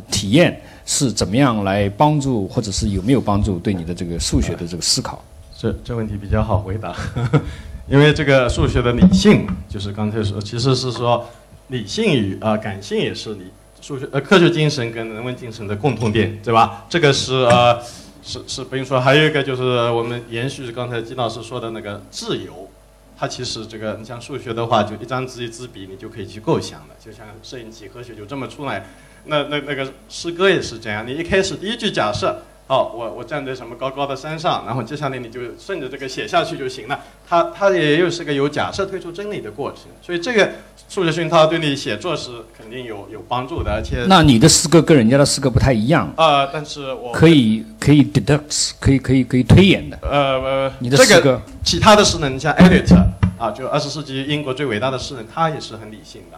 [0.09, 5.21] 体验是怎么样来帮助，或者是有没有帮助对你的这个数学的这个思考？
[5.59, 6.95] 这这问题比较好回答，
[7.91, 11.27] 因为这个数学的理性，就是刚才说，其实是说
[11.67, 13.41] 理性与啊感性也是理。
[13.81, 16.85] 数学呃，科学精神跟人文精神的共同点，对吧？
[16.89, 17.81] 这个是呃，
[18.23, 19.61] 是是不用说，还有一个就是
[19.91, 22.69] 我们延续刚才金老师说的那个自由，
[23.17, 26.95] 它其实这个你像数学的话，就一张纸一支笔，你就可以去构想了。
[27.03, 28.87] 就像摄影几何学就这么出来，
[29.25, 32.41] 那那那个诗歌也是这样，你一开始第一句假设。
[32.67, 36.99] 好，我我站在什么高高的山上，然后接下来你就顺着这个写下去就行了。
[37.25, 40.51] 它它也又是个有假设推出真理的过程，所以这个
[40.89, 49.97] 数学熏陶对你写作是肯定有有帮助的，而且那你的诗歌跟人家的诗歌不太一样啊，但是我可以可以 deduct，可以可以可以推演的。
[50.01, 52.97] 呃呃，你的诗歌，其他的诗人像 Eliot
[53.37, 56.37] 啊，就二十世纪英国最伟大的诗人，他也是很理性的。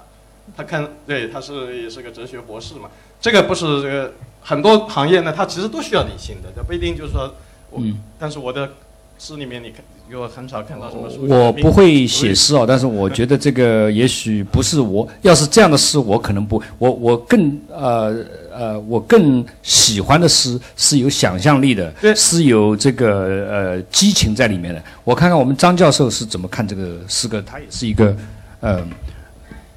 [0.56, 2.90] 他看对，他是也是个哲学博士嘛。
[3.22, 7.34] 这个不是这个很多行业呢，它其实都需要理性的，它不一定就是说，
[7.78, 8.70] 嗯，但是我的
[9.18, 9.84] 诗里面你看，
[10.20, 11.08] 我很少看到什么。
[11.28, 18.16] 我不会写诗哦，但是我觉得这个也许不是我，要是这样的诗，我可能不，我我更呃
[18.52, 24.82] 呃，我更喜欢的诗是有想象力的，是有这个呃激情在里面的。
[25.04, 28.16] 我看看我们张教授是怎么看这个诗歌，他也是一个
[28.62, 28.82] 呃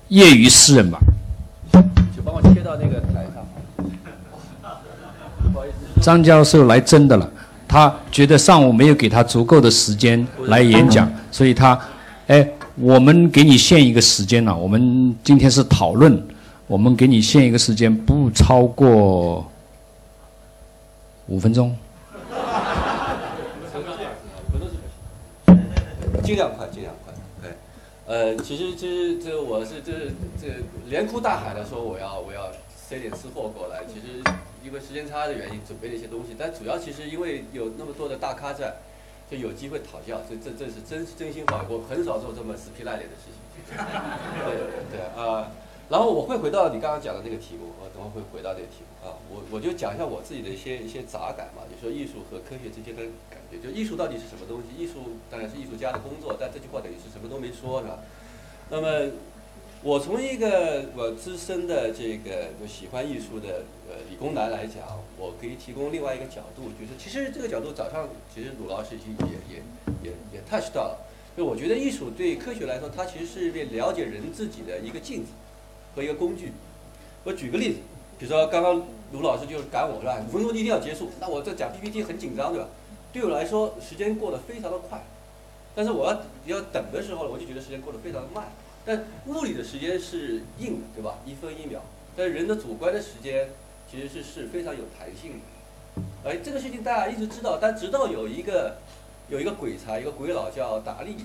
[0.09, 0.98] 业余诗人吧。
[2.16, 3.03] 就帮我切到那个。
[6.02, 7.30] 张教授来真的了。
[7.68, 11.80] 他觉得上午没有给他足够的时间来演讲，所以他，
[12.26, 14.54] 哎，我们给你限一个时间了。
[14.54, 16.22] 我们今天是讨论，
[16.66, 19.50] 我们给你限一个时间，不超过
[21.28, 21.74] 五分钟。
[26.22, 27.14] 尽量快，尽量快。
[27.40, 27.50] 对，
[28.06, 29.92] 呃，其实其实这我是这
[30.40, 30.48] 这
[30.90, 33.80] 连哭带喊的说我要我要塞点吃货过来。
[33.88, 34.22] 其实
[34.64, 38.77] 因为时间差的原因，准备了一些东西，但主要其实因为有那么多的大咖在，
[39.31, 40.20] 就有机会讨教。
[40.29, 43.38] 这这这是真真心话，我很少做这么死皮赖脸的事情。
[44.46, 45.51] 对对啊。
[45.90, 49.12] 然后我会回到你刚刚讲的那个题目，我等会会回到这个题目啊。
[49.29, 53.61] 我我就讲一下我自己的一些一些杂感嘛，就说艺术和科学之间的感觉。
[53.61, 54.72] 就艺术到底是什么东西？
[54.72, 57.98] 艺术当然是艺术家的工作，但这句话等于是什么都没说，是吧？
[58.70, 59.12] 那么
[59.83, 69.62] 我从一个我资深的这个就喜欢艺术的呃理工男来讲，我可以提供另外一个角度，就是其实这个角度早上其实鲁老师已经也也
[70.05, 70.99] 也也 touch 到了。
[71.37, 75.33] 就我觉得艺术对科学来说，它其实是了解人自己的一个镜子。
[75.95, 76.51] 和一个工具，
[77.23, 77.77] 我举个例子，
[78.18, 80.16] 比如说刚刚鲁老师就是赶我是吧？
[80.27, 82.68] 五分钟一定要结束，那我这讲 PPT 很紧张对吧？
[83.12, 85.05] 对我来说时间过得非常的快，
[85.75, 88.47] 但是我要要等的时候，我就觉得时间过得非常的慢。
[88.85, 91.18] 但物理的时间是硬的对吧？
[91.25, 91.81] 一分一秒，
[92.16, 93.49] 但人的主观的时间
[93.90, 96.03] 其实是是非常有弹性的。
[96.25, 98.77] 哎，这个事情大家一直知道，但直到有一个
[99.29, 101.16] 有一个鬼才，一个鬼佬叫达利，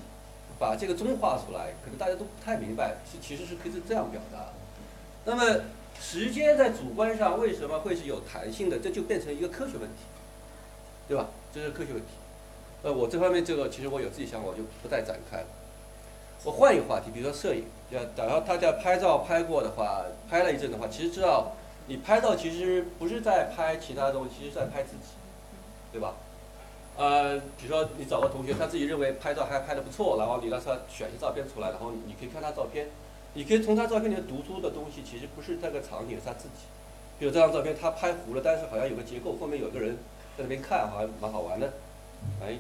[0.60, 4.50] 把这个中画出来，可能大家都不太明白，是其实是可以是这样表达。
[5.26, 5.62] 那么，
[6.00, 8.78] 时间在主观上为什么会是有弹性的？
[8.80, 10.04] 这就变成一个科学问题，
[11.08, 11.28] 对吧？
[11.54, 12.10] 这是科学问题。
[12.84, 15.48] 呃，我这方面这个其实我有自己想法，我就不再展开了。
[16.47, 21.51] 我换一个话题，比如说摄影，要假如大家拍照拍过的话，拍了一阵的话，其实知道
[21.88, 25.12] 你拍照其实不是在拍其他东西，其实在拍自己，
[25.91, 26.13] 对吧？
[26.95, 32.88] 呃，比如说你找个同学，他自己认为拍照还拍得不错，然后你让他选一些照片出来，然后你可以看他照片。
[33.33, 36.63] 你可以从他照片里读出的东西，其实不是这个场景，是他自己。
[37.19, 39.97] 比如这张照片，他拍糊了，但是好像有个结构，后面有个人
[40.38, 41.73] 在那边看，好像蛮好玩的。
[42.41, 42.53] 哎，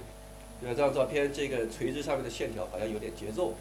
[0.59, 3.53] 比如这张照片，这个垂直上面的线条好像有点节奏。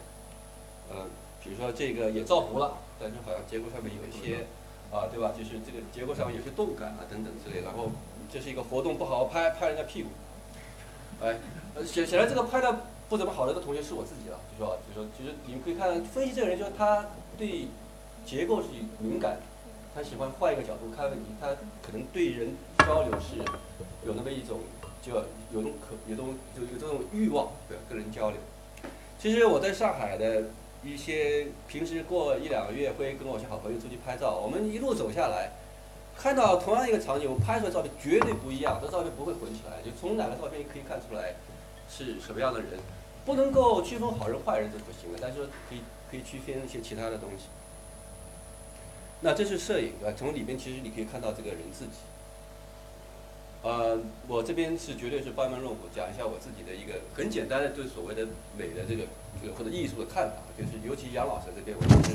[0.90, 1.08] 嗯，
[1.42, 4.46] 比如说这个也照糊了，但是好像结构上面有一些，
[4.90, 5.32] 啊，对吧？
[5.36, 7.62] 就是这个结构上面有些动感啊等等之类。
[7.64, 7.90] 然后
[8.32, 10.08] 这是一个活动不好好拍，拍人家屁股。
[11.22, 11.38] 哎，
[11.84, 12.76] 显显然这个拍的。
[13.08, 17.06] 不怎么好的一个同学是我自己了，就说就说，其实你们可以看分析这个人，就是他
[17.38, 17.68] 对
[18.24, 18.66] 结构是
[18.98, 19.38] 敏感，
[19.94, 21.46] 他喜欢换一个角度看问题，他
[21.80, 23.36] 可能对人交流是
[24.04, 24.58] 有那么一种，
[25.00, 25.12] 就
[25.52, 28.40] 有种可有种有有这种欲望，对跟人交流。
[29.20, 30.42] 其实我在上海的
[30.86, 35.50] 一些平时过一两个月会跟我一些好朋友出去拍照，我们一路走下来，
[36.16, 41.34] 看到同样一个场景，我拍出来照片绝对不一样，这照片不会混起来，就从哪个照片可以看出来
[41.90, 42.78] 是什么样的人。
[43.24, 47.46] 不能够区分好人坏人这不行的，但是可以可以区分一些其他的东西。
[49.20, 50.14] 那这是摄影对吧？
[50.16, 51.98] 从里面其实你可以看到这个人自己。
[53.66, 53.98] 呃，
[54.28, 58.22] 我这边是绝对是班门弄斧，讲一下我自己的一个很简单的对所谓的
[58.56, 59.02] 美的这个
[59.42, 62.14] 这个或者艺术的看法，就是尤其杨老师这边，我是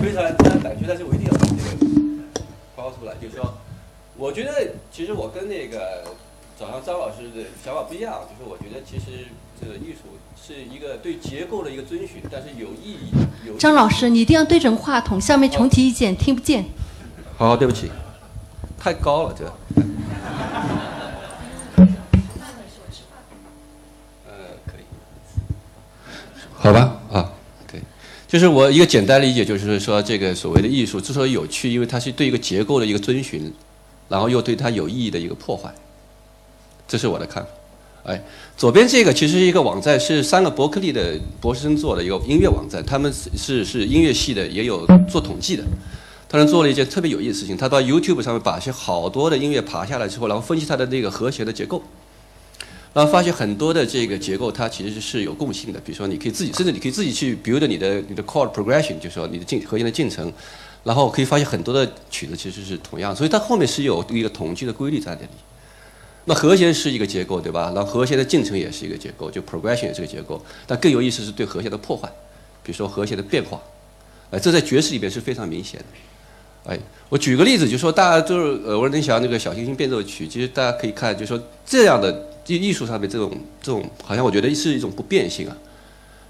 [0.00, 2.32] 非常非常感兴趣，但是我一定要把这个
[2.74, 3.52] 抛出来，就是说，
[4.16, 6.16] 我觉得其实我跟那个
[6.58, 9.28] 早上张老师的想法不一样，就是我觉得其实
[9.60, 10.16] 这个艺术。
[10.42, 13.12] 是一个对结构的一个遵循，但是有意义。
[13.46, 16.64] 有张老师，你一定要对准话筒，下面重提意见，听不见。
[17.36, 17.90] 好，对不起，
[18.80, 19.52] 太高了这个。
[24.26, 24.32] 呃，
[24.66, 24.84] 可以。
[26.62, 27.32] 好吧，啊，
[27.72, 27.80] 对，
[28.28, 33.50] 就是我一个简单理解，就是说这个所谓的艺术之所以有趣，因为它是对一个结构的一个遵循，
[34.10, 35.72] 然后又对它有意义的一个破坏，
[36.86, 37.48] 这是我的看法。
[38.04, 38.22] 哎，
[38.58, 42.84] 左边这个其实是一个网站，是三个伯克利的博士生做的一个音乐网站。
[42.84, 45.64] 他们是是音乐系的，也有做统计的。
[46.28, 51.82] 他们做了一件特别有意思的事情，他到 YouTube 上面把一些好多的音乐爬下来之后，然后分析它的那个和弦的结构，
[52.92, 55.78] 然后发现很多的这个结构它其实是有共性的。
[55.80, 60.32] 比如说，你可以自己，甚至你可以自己去 build 你的你的 chord progression，就是说你的进和弦的进程，
[60.82, 65.28] 然后可以发现很多的曲子其实是同样，所以它后面是有一个统计的规律在那里。
[66.26, 67.72] 那和弦是一个结构，对吧？
[67.74, 70.44] 然后和弦的进程也是一个结构，就 progression 也是个结构。
[70.66, 72.06] 但更有意思是对和弦的破坏，
[72.62, 73.60] 比如说和弦的变化，
[74.30, 76.72] 哎，这在爵士里边是非常明显的。
[76.72, 82.12] 哎，我举个例子，就说大家就是耳闻能想那个小星星变奏曲，其实大家可以看，就说这样的
[82.56, 83.30] 艺艺术上面这种
[83.62, 85.56] 这种，好像我觉得是一种不变性啊，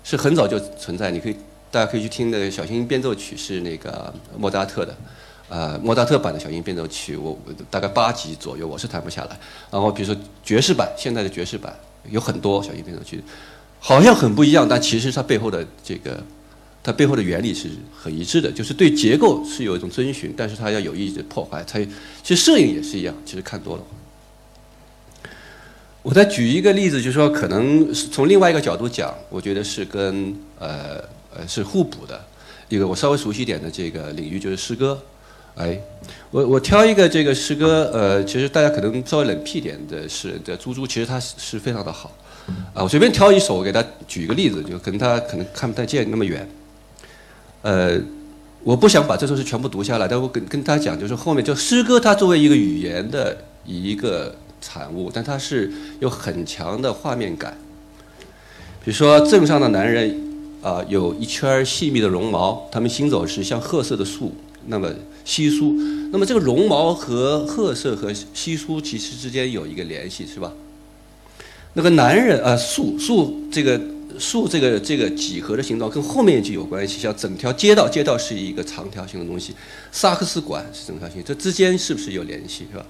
[0.04, 1.10] 是很早就存在。
[1.10, 1.36] 你可以
[1.70, 4.96] 大家可以去听那个小星星变奏曲，是那个莫扎特的。
[5.48, 9.36] 呃莫扎特版的小型变奏曲，我我大概八级左右，我是弹不下来。
[9.68, 11.76] 然后比如说爵士版，现在的爵士版
[12.08, 13.20] 有很多小型变奏曲，
[13.80, 16.22] 好像很不一样，但其实它背后的这个
[16.84, 21.64] 它背后的原理是很一致的，就是对结构是有一种遵循，但是它要有意的破坏。
[21.66, 21.80] 它
[22.22, 23.82] 其实摄影也是一样，其实看多了。
[26.02, 30.96] 我再举一个例子，就是说，可能从另外一个角度讲，我觉得是跟呃
[31.36, 32.18] 呃是互补的
[32.70, 34.98] 一个我稍微熟悉一点的这个领域，就是诗歌。
[35.56, 35.78] 哎，
[36.30, 42.10] 我我挑一个这个诗歌，呃，其实大家可能稍微冷僻点的诗人的猪猪，其实他是非常的好。
[42.72, 46.48] 啊，我随便挑一首，我给他举一个例子，就可能他可能看不太见那么远。
[47.60, 48.00] 呃，
[48.64, 53.36] 我不想把这首诗全部读下来，但我跟跟大家讲，就是后面就诗歌，它作为一个语言的
[53.66, 54.34] 一个。
[54.60, 57.56] 产物，但它是有很强的画面感。
[58.84, 60.18] 比如说，镇上的男人
[60.62, 64.34] 啊，有一圈细密的绒毛，他们行走时像褐色的树，
[64.66, 64.90] 那么
[65.24, 65.74] 稀疏。
[66.12, 70.52] 那么这个绒毛和褐色和稀疏其实之间有一个联系，是吧？
[71.74, 73.80] 那个男人啊，树树这个
[74.18, 79.54] 树这个这个几何的形状跟后面一句有关系，像整条街道，街道是一个长条形的东西，
[79.92, 82.84] 萨克斯管是整条形，这之间是不是有联系，是吧？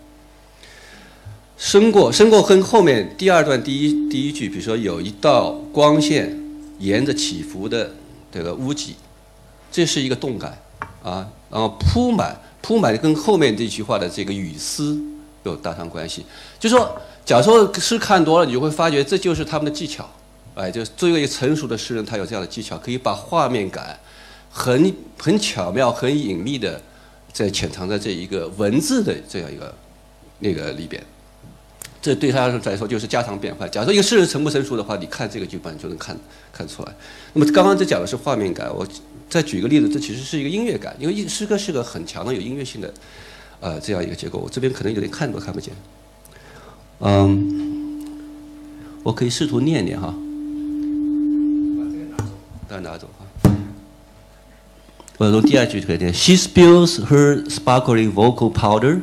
[1.60, 6.34] 升过，升过跟后面第二段第一第一句，比如说有一道光线
[6.78, 7.92] 沿着起伏的
[8.32, 8.94] 这个屋脊，
[9.70, 10.58] 这是一个动感
[11.02, 14.98] 啊，然后铺满铺满跟后面这句话的这个语丝
[15.42, 16.24] 有搭上关系。
[16.58, 20.08] 就说，假如说诗看多了，你就会发觉这就是他们的技巧，
[20.54, 24.00] 哎，就是作为一个成熟的诗人，他有这样的技巧，可以把画面感
[24.50, 26.80] 很很巧妙、很隐秘的
[27.34, 29.74] 在潜藏在这一个文字的这样一个
[30.38, 31.04] 那个里边。
[32.02, 33.70] 这对他来说就是家常便饭。
[33.70, 36.16] 假如说一个诗人成不成熟的话，你看这个剧本就能看
[36.50, 36.94] 看出来。
[37.34, 38.86] 那么刚刚这讲的是画面感，我
[39.28, 42.94] 再举个例子，这其实是一个音乐感，因为诗歌是个很强的有音乐性的，
[43.60, 44.38] 呃，这样一个结构。
[44.38, 45.74] 我这边可能有点看都看不见。
[47.00, 48.00] 嗯，
[49.02, 50.06] 我可以试图念念哈。
[51.76, 52.24] 把这个拿走，
[52.66, 53.26] 当然拿走哈。
[55.18, 59.02] 我从第二句开始念：She spills her sparkling vocal powder,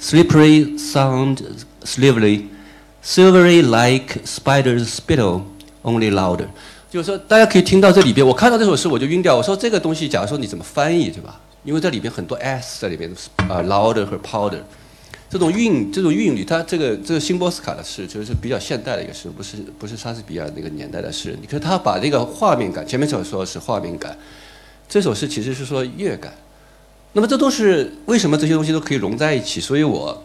[0.00, 1.42] slippery sound.
[1.84, 2.46] Silvery,
[3.02, 5.42] silvery like spider's spittle,
[5.82, 6.46] only louder。
[6.90, 9.36] 就是说，大家可以听到这里边，我看到这首诗我就晕掉。
[9.36, 11.38] 我说这个东西，假如说你怎么翻译，对吧？
[11.62, 13.10] 因为这里边很多 s 在里边
[13.48, 14.60] 啊，louder 和 powder，
[15.28, 21.38] 这种韵，这种韵律，它这个这个辛波斯卡的诗就是比较现代的一个诗，不是不是莎士比亚那个年代的诗人。
[21.42, 24.16] 你看他把这个画面感，前面所说是画面感，
[24.88, 26.32] 这首诗其实是说乐感。
[27.12, 29.60] 那么这都是为什么这些东西都可以融在一起？
[29.60, 30.22] 所以我。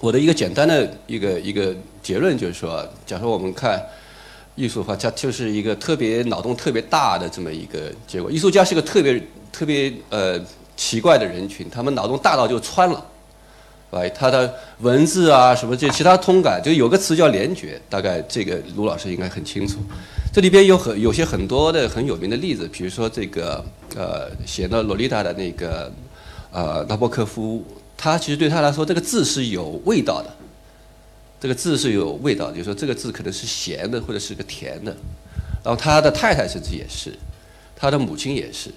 [0.00, 3.84] 我的一个简单的一个一个结论就是说，假如说我们看
[4.54, 8.30] 艺术的话，它就是一个特别脑洞特别大的这么一个结果。
[8.30, 10.40] 艺术家是个特别特别呃
[10.76, 13.04] 奇怪的人群，他们脑洞大到就穿了，
[13.90, 19.78] 哎，他的文字啊什么这其他通感，就有个词叫联觉，大概这个卢老师应该很清楚。
[20.32, 23.64] 这里边有很有些很多的很有名的例子，比如说这个
[23.96, 25.92] 呃写的《洛丽塔》的那个
[26.52, 27.64] 呃纳博科夫。
[27.98, 30.30] 他其实对他来说，这个字是有味道的，
[31.40, 34.96] 这个字是有味道，就是说这个字可能是咸的或者是个甜的。
[35.64, 37.12] 然后他的太太甚至也是，
[37.74, 38.70] 他的母亲也是，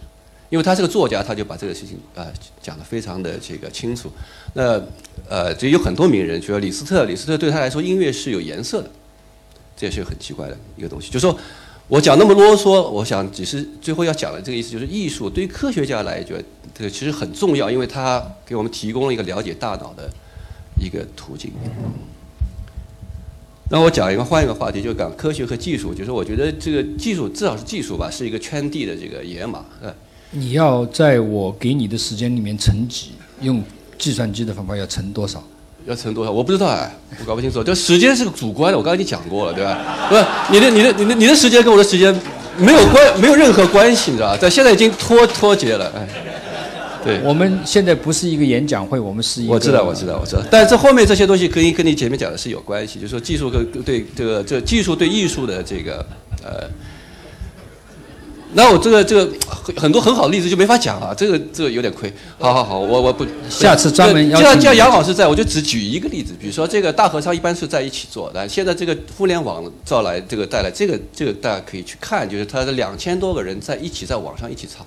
[0.49, 2.25] 因为他是个作家，他就把这个事情啊
[2.62, 4.12] 讲得非常的这个清楚。
[4.55, 4.81] 那
[5.29, 8.89] 呃，就有很多名人，比如李斯特，李斯特对他来说音乐是有颜色的，
[9.77, 11.12] 这也是很奇怪的一个东西。
[11.12, 11.38] 就说
[11.87, 16.37] 我讲那么啰嗦，我想只是最后要讲的这个意思，就是艺术对于科学家来讲。
[16.73, 20.09] 这个其实很重要，因为它给我们提供了一个了解大脑的
[20.79, 21.51] 一个途径。
[23.69, 25.93] 那我讲一个换一个话题，就讲科学和技术。
[25.93, 29.65] 就是我觉得这个技术至少是技术吧，是一个圈地的这个野马。
[29.81, 29.93] 呃，
[30.31, 33.11] 你要在我给你的时间里面乘几？
[33.41, 33.61] 用
[33.99, 35.43] 计算机的方法要乘多少？
[35.85, 36.31] 要乘多少？
[36.31, 37.63] 我不知道哎，我搞不清楚。
[37.63, 39.77] 就时间是个主观的，我刚才已经讲过了，对吧？
[40.09, 42.13] 不是你的你的你的你的时间跟我的时间
[42.57, 44.37] 没有关，没有任何关系，你知道吧？
[44.37, 46.07] 在现在已经脱脱节了，哎。
[47.03, 49.53] 对，我们现在不是一个演讲会，我们是一个。
[49.53, 50.43] 我知道，我知道，我知道。
[50.51, 56.05] 但这后面这些东西可以跟你前面讲的是有关系，就是说技术跟对这个这技术对艺术的这个
[56.43, 56.69] 呃。
[58.54, 62.12] 那我这个这个很很多很好的例子就没法讲了，这个这个有点亏。
[62.38, 64.24] 好好好，我我不 下次专门。
[64.36, 74.86] 既然既然杨老师在，我就只举一个例子，比如说这个大合唱一般是在一起做，但现在这个互联网造来这个带来这个这个大家可以去看，就是他的两千多个人在一起在网上一起唱。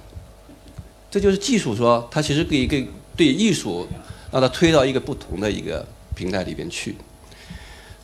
[1.11, 2.87] 这就是技术说，它其实可以给
[3.17, 3.87] 对艺术
[4.33, 6.97] 让它推到一个不同的一个平台里边去。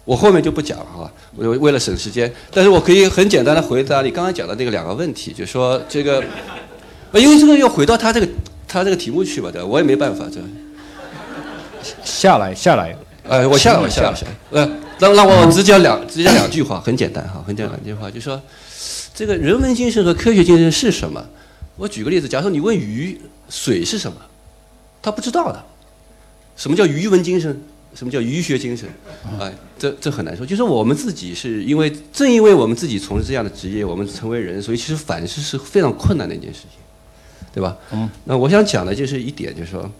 [0.04, 6.24] 我后面就不讲了哈，我为了省时间，但是我可以很简单的回答你刚刚讲的那个两个问题，就是说这个，
[7.14, 8.28] 因为这个要回到他这个
[8.66, 9.66] 他这个题目去吧，对吧？
[9.66, 10.40] 我也没办法，这。
[12.04, 14.32] 下来下来，呃，我下来，我下来，我下来。
[14.50, 18.40] 呃，让让我只讲两只讲两句话，很简单哈，很简单两句话，就说
[19.14, 21.24] 这个人文精神和科学精神是什么？
[21.76, 24.18] 我举个例子，假如说你问鱼水是什么，
[25.00, 25.64] 他不知道的。
[26.56, 27.62] 什么叫鱼文精神？
[27.94, 28.88] 什么叫鱼学精神？
[29.38, 30.46] 哎，这这很难说。
[30.46, 36.78] 就是我们自己是因为正因为我们自己从事这样的职业，我们成为人，所以其实反思是非常困难的一件事情，
[37.52, 37.76] 对吧？
[37.92, 38.08] 嗯。
[38.24, 39.90] 那我想讲的就是一点，就是说。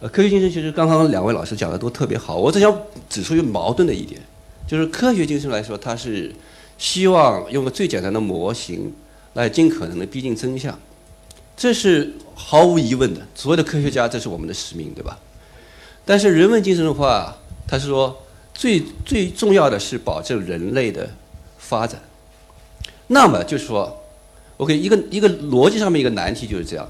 [0.00, 2.78] 呃，科学精神其实刚刚两位老师讲的都特别好，我只想
[3.08, 4.20] 指出一个矛盾的一点，
[4.66, 6.34] 就是科学精神来说，它是
[6.76, 8.92] 希望用个最简单的模型
[9.34, 10.76] 来尽可能的逼近真相，
[11.56, 13.20] 这是毫无疑问的。
[13.34, 15.18] 所有的科学家，这是我们的使命，对吧？
[16.04, 17.36] 但是人文精神的话，
[17.66, 21.08] 他是说最最重要的是保证人类的
[21.58, 22.00] 发展。
[23.06, 24.02] 那么就是说
[24.58, 26.86] ，OK，一个一个逻辑上面一个难题就是这样。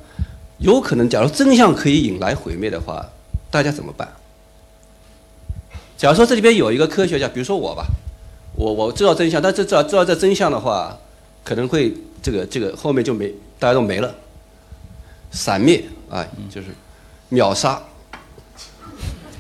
[0.59, 3.05] 有可能，假如真相可以引来毁灭的话，
[3.51, 4.09] 大家怎么办？
[5.97, 7.87] 假如说这里边有一个科学家，比如说我吧，
[8.57, 10.97] 我我知道真相，但这知道知道这真相的话，
[11.45, 11.93] 可能会
[12.23, 14.15] 这个这个后面就没大家都没了，
[15.31, 16.69] 散灭啊，就是
[17.29, 17.83] 秒杀。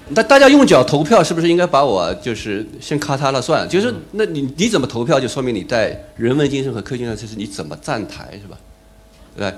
[0.08, 3.66] 那大家用脚投票，是不是应该把我就是先咔嚓了算了？
[3.66, 8.58] 就是那你你怎么投票，就说明你在人文精神和科学上，就是你怎么站台是吧？
[9.36, 9.52] 对。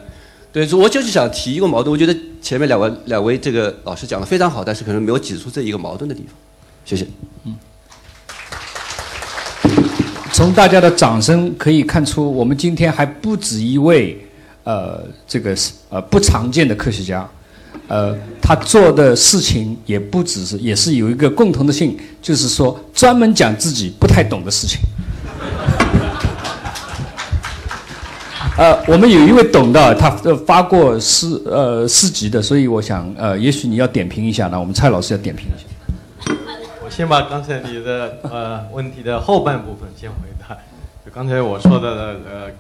[0.53, 1.93] 对，我就是想提一个矛盾。
[1.93, 6.33] 我觉得前面两位两位这个老师讲的非常好，但是可能没有指出这一个矛盾的地方。
[6.83, 7.07] 谢谢。
[7.45, 7.55] 嗯。
[10.33, 14.19] 从大家的掌声可以看出，我们今天还不止一位，
[14.65, 17.29] 呃，这个是呃不常见的科学家，
[17.89, 24.81] 呃，他做的事情也不只是，也是有一个共同的性，就是说专门讲自己不太懂的事情。
[28.59, 30.11] 呃，我们有一位懂的，他
[30.47, 34.59] 发过诗呃诗集的，所以我想呃，也许你要点评一下呢。
[34.59, 35.67] 我们蔡老师要点评一下。
[36.83, 40.57] 我先把刚才你的呃 问题的后半部分先回答。
[41.05, 42.51] 就刚才我说的呃，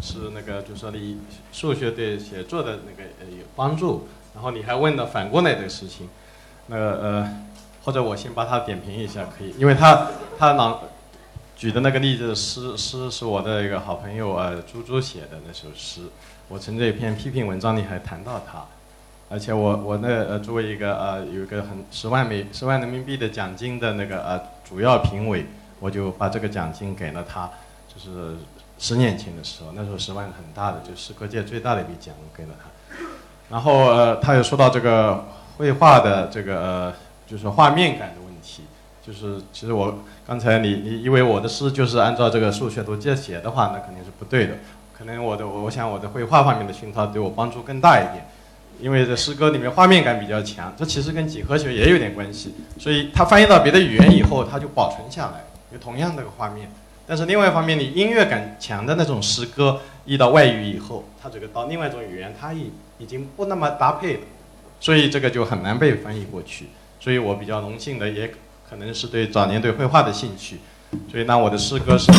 [0.00, 1.18] 是那个，就说你
[1.52, 6.08] 数学对写作的那个呃有帮助，然后你还问了反过来的事情，
[6.66, 7.36] 那个呃，
[7.84, 10.08] 或者我先把它点评一下可以，因为他
[10.38, 10.80] 他朗。
[11.54, 16.00] 举的那个例子诗诗是我的一个好朋友呃朱朱写的那首诗，
[16.48, 18.64] 我从这篇批评文章里还谈到他，
[19.28, 25.46] 而且我我那呃作为一个呃有一个很十万美十万人民币的奖金的那个呃主要评委，
[25.78, 27.48] 我就把这个奖金给了他，
[27.86, 28.34] 就是
[28.80, 32.68] 十年前的时候，那时候十万很大的，就诗歌界最大的一笔奖给了他，
[33.52, 35.26] 然后呃他又说到这个
[35.58, 36.92] 绘画的这个呃
[37.24, 38.64] 就是画面感的问题，
[39.06, 40.00] 就是其实我。
[40.24, 44.54] 刚才你你以为我的诗就是按照这个数学图接写的话，那肯定是不对的。
[44.96, 48.24] 可能我的我想我的绘画方面的熏陶对我帮助更大一点，
[48.78, 52.54] 因为这诗歌里面画面感比较强，这其实跟几何学也有点关系。
[52.78, 56.70] 所以它翻译到别的语言以后，它就保存下来，有同样的个画面。
[57.04, 64.20] 但是另外一方面，你音乐感强的那种诗歌，译到外语以后，它这个到另外一种语言，它已已经不那么搭配了，
[64.80, 66.66] 所以这个就很难被翻译过去。
[67.00, 68.32] 所以我比较荣幸的也。
[68.70, 70.56] 可能是对早年对绘画的兴趣，
[71.10, 72.10] 所以那我的诗歌是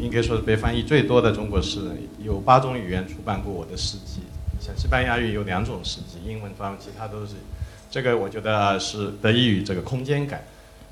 [0.00, 4.20] 应该说是被翻译最多的中国诗人，有八种语言出版过我的诗集，
[4.60, 7.34] 像西班牙语有两种诗集，英文、法文，其他都是。
[7.92, 10.42] 这个我觉得是得益于这个空间感。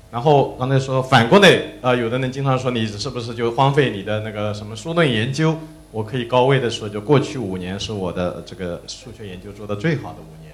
[0.09, 5.57] 然后刚才说反过来，呃，有的人经常说你是不是就荒废你的那个什么书论研究？
[5.91, 10.53] 我可以高位的说，就过去五年是我的这个数学研究做的最好的五年。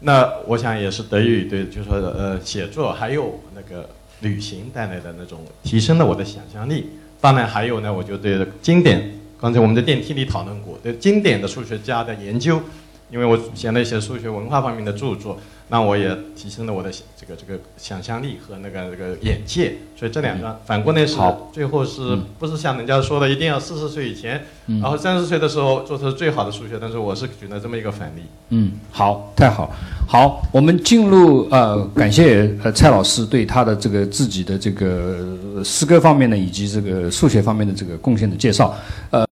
[0.00, 3.88] 那我想也是得益于对，就是说呃写作还有那个。
[4.20, 6.86] 旅行带来的那种提升了我的想象力，
[7.20, 12.58] 当然还有呢，我就对经典，刚才我们在电梯里讨论过，对经典的数学家的研究，
[13.10, 15.38] 因为我写了一些数学文化方面的著作。
[15.68, 21.16] 那我也提升了我的这个这个想象力和那个这个眼界，所以这两段反过来是
[21.54, 28.20] 最后是不是像人家说的一定要四十岁以前，然后三十岁的时候做出最好的数学，但是我是举了这么一个反例。
[28.50, 29.72] 嗯，好，太好，
[30.06, 38.76] 好，我们进入呃，感谢呃蔡老师对他的这个自己的这个诗歌方面的，以及这个数学方面的这个贡献的介绍，
[39.10, 39.26] 呃。